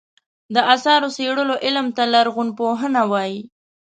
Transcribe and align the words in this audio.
د 0.53 0.55
اثارو 0.73 1.07
څېړلو 1.15 1.55
علم 1.65 1.87
ته 1.95 2.03
لرغونپوهنه 2.13 3.01
وایې. 3.11 3.41